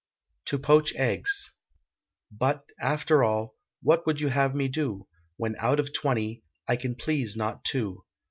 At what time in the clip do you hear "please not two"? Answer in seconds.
6.95-8.01